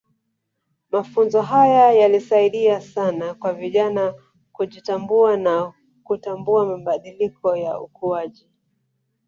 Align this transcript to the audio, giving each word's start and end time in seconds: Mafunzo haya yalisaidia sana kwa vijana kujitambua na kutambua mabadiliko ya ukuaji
Mafunzo 0.91 1.41
haya 1.41 1.93
yalisaidia 1.93 2.81
sana 2.81 3.33
kwa 3.33 3.53
vijana 3.53 4.13
kujitambua 4.51 5.37
na 5.37 5.73
kutambua 6.03 6.65
mabadiliko 6.65 7.55
ya 7.55 7.79
ukuaji 7.81 8.47